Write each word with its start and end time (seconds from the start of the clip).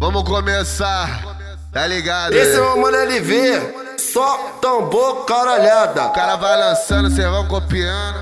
Vamos 0.00 0.22
começar, 0.22 1.26
tá 1.70 1.86
ligado? 1.86 2.32
Esse 2.32 2.56
é 2.56 2.60
né? 2.60 2.66
o 2.68 2.80
mano 2.80 2.96
LV, 2.96 3.98
só 3.98 4.56
tambor 4.62 5.26
caralhada. 5.26 6.06
O 6.06 6.10
cara 6.10 6.36
vai 6.36 6.56
lançando, 6.56 7.10
cê 7.10 7.20
vão 7.28 7.46
copiando. 7.46 8.18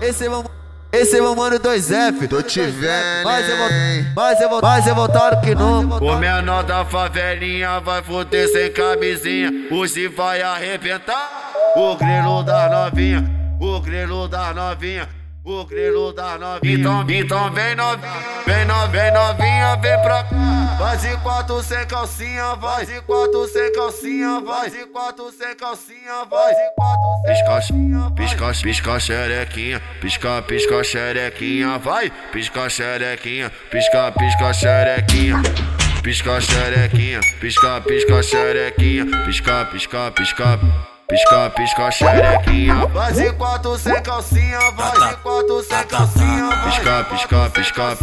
Esse 0.00 0.26
é 0.26 0.28
meu, 0.28 0.44
esse 0.92 1.18
é 1.18 1.20
meu 1.20 1.34
mano 1.34 1.58
2F. 1.58 2.28
Tô 2.28 2.40
te 2.42 2.60
vendo, 2.60 3.24
Mas 3.24 3.48
eu 3.48 3.56
vou, 3.56 3.68
hein? 3.68 4.12
mas 4.14 4.40
eu 4.40 4.48
vou, 4.48 4.62
mas 4.62 4.86
eu 4.86 4.94
voltaram 4.94 5.40
que 5.40 5.52
não. 5.52 5.80
O 5.98 6.16
menor 6.16 6.62
da 6.62 6.84
favelinha 6.84 7.80
vai 7.80 8.04
foder 8.04 8.48
sem 8.52 8.70
camisinha. 8.70 9.50
Hoje 9.72 10.06
vai 10.06 10.42
arrebentar 10.42 11.28
o 11.74 11.96
grelo 11.96 12.44
da 12.44 12.68
novinha. 12.68 13.28
O 13.60 13.80
grelo 13.80 14.28
da 14.28 14.54
novinha. 14.54 15.08
O 15.48 15.64
grelo 15.64 16.12
da 16.12 16.36
novinha. 16.36 16.74
Então, 16.74 17.06
então 17.08 17.52
vem 17.52 17.76
novinha. 17.76 18.12
Vem 18.44 18.64
novinha, 18.64 18.88
vem 18.88 19.12
novinha, 19.12 19.76
vem 19.76 20.02
pra 20.02 20.24
cá. 20.24 20.76
Vai 20.76 20.96
de 20.98 21.16
quatro 21.18 21.62
sem 21.62 21.86
calcinha, 21.86 22.56
vai 22.56 22.84
de 22.84 23.00
quatro 23.02 23.46
sem 23.46 23.72
calcinha, 23.72 24.40
vai 24.40 24.68
de 24.68 24.86
quatro 24.86 25.30
sem 25.30 25.54
calcinha, 25.54 26.24
vai 26.28 26.52
de 26.52 26.74
quatro 26.74 27.22
sem 27.24 27.44
calcinha. 27.44 28.12
Pisca, 28.16 28.52
pisca 28.60 28.98
xerequinha, 28.98 29.82
pisca, 30.00 30.42
pisca 30.42 30.82
xerequinha, 30.82 31.78
vai. 31.78 32.10
Pisca 32.32 32.68
xerequinha, 32.68 33.52
pisca, 33.70 34.12
pisca 34.18 34.52
xerequinha. 34.52 35.42
Pisca 36.02 36.40
xerequinha, 36.40 37.20
pisca, 37.40 37.80
pisca 37.82 38.20
xerequinha, 38.20 39.06
pisca, 39.24 39.64
pisca, 39.66 40.10
pisca. 40.10 40.58
Pisca, 40.58 40.95
pisca 41.06 41.90
xerequinha. 41.90 42.86
Vai 42.86 43.12
de 43.12 43.32
quatro 43.34 43.78
sem 43.78 44.02
calcinha, 44.02 44.58
vai 44.72 44.90
de 44.90 45.16
quatro 45.18 45.62
sem 45.62 45.84
calcinha. 45.86 46.48
Pisca, 46.64 47.04
pisca, 47.10 47.50
pisca. 47.50 47.96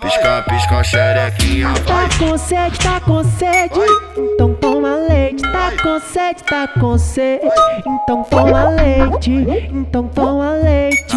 Pisca, 0.00 0.44
pisca 0.48 0.84
xerequinha, 0.84 1.74
Tá 1.86 2.08
com 2.18 2.38
sede, 2.38 2.78
tá 2.78 3.00
com 3.00 3.22
sede, 3.24 3.80
então 4.16 4.54
toma 4.54 4.96
leite. 5.08 5.42
Tá 5.42 5.72
com 5.82 6.00
sede, 6.00 6.42
tá 6.44 6.68
com 6.68 6.98
sede, 6.98 7.46
então 7.86 8.22
toma 8.24 8.64
leite. 8.70 9.30
Então 9.72 10.08
toma 10.08 10.52
leite, 10.52 11.16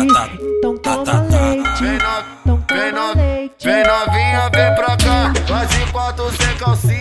então 0.57 0.77
toma 0.77 1.25
leite. 1.29 1.83
Vem 1.83 1.95
Então 1.95 2.33
no, 2.45 2.55
vem 2.57 2.91
toma 2.91 3.07
no, 3.13 3.21
leite. 3.21 3.65
vem 3.65 3.83
novinha, 3.83 4.49
vem 4.53 4.75
pra 4.75 4.97
cá. 4.97 5.33
Vai 5.47 5.65
de 5.67 5.91
quatro 5.91 6.31
sem 6.31 6.55
calcinha, 6.57 6.92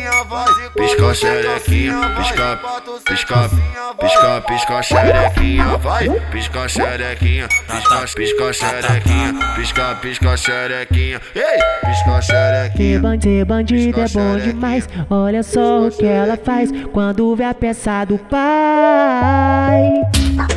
Pisca 0.93 1.15
xerequinha, 1.15 1.95
pisca, 2.17 2.61
pisca, 3.07 3.51
pisca, 3.99 4.41
pisca 4.47 4.83
xerequinha, 4.83 5.79
vai. 5.79 6.11
Pisca 6.31 6.69
xerequinha, 6.69 7.49
pisca, 7.49 8.05
pisca 8.15 8.53
xerequinha, 8.53 9.55
pisca, 9.57 9.95
pisca 10.03 10.37
xerequinha. 10.37 11.21
Ei, 11.35 11.89
pisca 11.89 12.21
xerequinha. 12.21 13.01
bandido, 13.01 13.47
bandido 13.47 14.01
é 14.03 14.09
bom 14.09 14.37
demais. 14.37 14.87
Olha 15.09 15.43
só 15.43 15.87
o 15.87 15.91
que 15.91 16.05
ela 16.05 16.37
faz 16.37 16.71
quando 16.93 17.35
vê 17.37 17.45
a 17.45 17.55
peça 17.55 18.05
do 18.05 18.19
pai. 18.19 19.93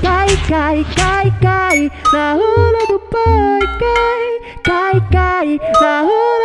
Cai, 0.02 0.38
cai, 0.50 0.86
cai, 0.98 1.34
cai 1.42 1.92
na 2.12 2.34
rola 2.34 2.88
do 2.90 3.00
pai. 3.00 3.60
Cai, 3.80 5.02
cai, 5.02 5.02
cai 5.10 5.60
na 5.80 6.02
rola 6.02 6.45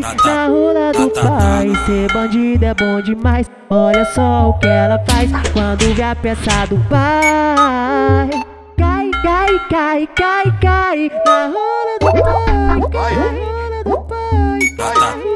cai 0.00 0.16
na 0.24 0.46
rola 0.46 0.92
do 0.92 1.10
pai. 1.10 1.72
Ser 1.86 2.12
bandido 2.12 2.64
é 2.64 2.74
bom 2.74 3.00
demais. 3.02 3.50
Olha 3.68 4.04
só 4.06 4.50
o 4.50 4.58
que 4.58 4.66
ela 4.66 5.02
faz 5.08 5.30
quando 5.52 5.94
vê 5.94 6.02
a 6.02 6.14
peça 6.14 6.66
do 6.68 6.78
pai. 6.88 8.30
Cai, 8.76 9.10
cai, 9.22 9.58
cai, 9.68 10.08
cai, 10.16 10.58
cai 10.60 11.10
na 11.24 11.46
rola 11.46 11.98
do 12.00 12.12
pai. 12.22 12.90
Cai 12.90 13.14
na 13.14 13.28
rola 13.28 13.84
do 13.84 14.00
pai. 14.04 15.29